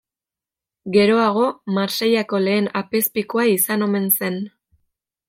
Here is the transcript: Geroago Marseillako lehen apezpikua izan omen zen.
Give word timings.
Geroago 0.95 1.43
Marseillako 1.77 2.39
lehen 2.45 2.71
apezpikua 2.83 3.47
izan 3.53 3.87
omen 3.89 4.09
zen. 4.19 4.41